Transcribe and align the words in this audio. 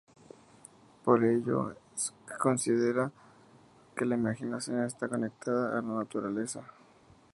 Es 0.93 1.03
por 1.05 1.23
ello 1.23 1.75
que 2.27 2.33
considera 2.39 3.11
que 3.95 4.03
la 4.03 4.15
imaginación 4.15 4.83
está 4.83 5.07
conectada 5.07 5.77
a 5.77 5.81
la 5.83 5.93
naturaleza. 5.93 6.63